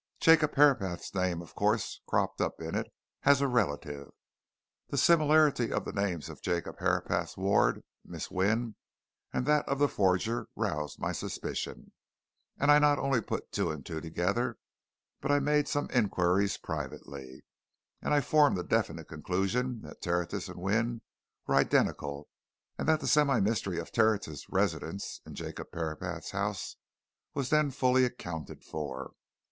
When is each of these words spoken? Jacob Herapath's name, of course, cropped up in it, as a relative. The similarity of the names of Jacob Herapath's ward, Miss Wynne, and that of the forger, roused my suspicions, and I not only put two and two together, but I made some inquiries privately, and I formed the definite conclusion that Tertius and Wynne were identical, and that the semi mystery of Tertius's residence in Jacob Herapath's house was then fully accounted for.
Jacob 0.19 0.55
Herapath's 0.55 1.13
name, 1.13 1.43
of 1.43 1.53
course, 1.53 2.01
cropped 2.07 2.41
up 2.41 2.59
in 2.59 2.73
it, 2.73 2.91
as 3.21 3.39
a 3.39 3.47
relative. 3.47 4.09
The 4.87 4.97
similarity 4.97 5.71
of 5.71 5.85
the 5.85 5.93
names 5.93 6.27
of 6.27 6.41
Jacob 6.41 6.79
Herapath's 6.79 7.37
ward, 7.37 7.83
Miss 8.03 8.31
Wynne, 8.31 8.77
and 9.31 9.45
that 9.45 9.69
of 9.69 9.77
the 9.77 9.87
forger, 9.87 10.47
roused 10.55 10.97
my 10.99 11.11
suspicions, 11.11 11.91
and 12.57 12.71
I 12.71 12.79
not 12.79 12.97
only 12.97 13.21
put 13.21 13.51
two 13.51 13.69
and 13.69 13.85
two 13.85 14.01
together, 14.01 14.57
but 15.21 15.29
I 15.31 15.37
made 15.37 15.67
some 15.67 15.87
inquiries 15.93 16.57
privately, 16.57 17.43
and 18.01 18.11
I 18.11 18.21
formed 18.21 18.57
the 18.57 18.63
definite 18.63 19.07
conclusion 19.07 19.81
that 19.83 20.01
Tertius 20.01 20.49
and 20.49 20.59
Wynne 20.59 21.03
were 21.45 21.53
identical, 21.53 22.27
and 22.75 22.87
that 22.87 23.01
the 23.01 23.07
semi 23.07 23.39
mystery 23.39 23.77
of 23.77 23.91
Tertius's 23.91 24.49
residence 24.49 25.21
in 25.27 25.35
Jacob 25.35 25.67
Herapath's 25.73 26.31
house 26.31 26.77
was 27.35 27.51
then 27.51 27.69
fully 27.69 28.03
accounted 28.03 28.63
for. 28.63 29.11